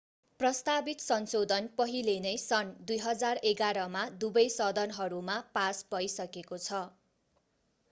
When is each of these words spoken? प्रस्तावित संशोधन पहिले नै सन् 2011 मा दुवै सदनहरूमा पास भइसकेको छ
प्रस्तावित 0.39 1.01
संशोधन 1.01 1.67
पहिले 1.75 2.15
नै 2.23 2.31
सन् 2.43 2.71
2011 2.87 3.85
मा 3.97 4.07
दुवै 4.25 4.47
सदनहरूमा 4.55 5.39
पास 5.53 5.85
भइसकेको 5.91 6.61
छ 6.61 6.83